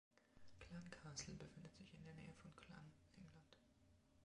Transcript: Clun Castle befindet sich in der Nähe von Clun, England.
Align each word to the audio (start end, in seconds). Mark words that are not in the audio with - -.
Clun 0.59 0.87
Castle 0.89 1.35
befindet 1.35 1.75
sich 1.75 1.93
in 1.93 2.01
der 2.01 2.15
Nähe 2.15 2.33
von 2.33 2.55
Clun, 2.55 2.91
England. 3.19 3.57